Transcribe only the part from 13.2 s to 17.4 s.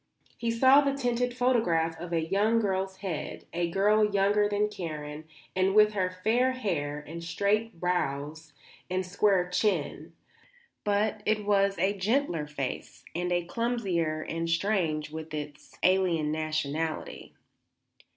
a clumsier, and strange with its alien nationality.